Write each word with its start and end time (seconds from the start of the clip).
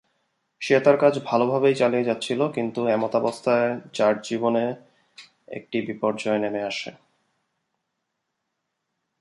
সে 0.61 0.75
তার 0.79 0.97
কাজ 0.97 1.13
ভালোভাবেই 1.25 1.75
চালিয়ে 1.75 2.03
যাচ্ছিল, 2.03 2.39
কিন্তু 2.51 2.81
এমতাবস্থায় 2.87 3.69
যার 3.93 4.15
জীবনে 4.21 4.65
একটি 5.47 5.77
বিপর্যয় 5.81 6.39
নেমে 6.39 6.61
আসে। 6.63 6.91